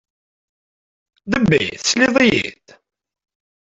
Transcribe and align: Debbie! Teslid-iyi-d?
Debbie! 1.31 1.69
Teslid-iyi-d? 1.81 2.65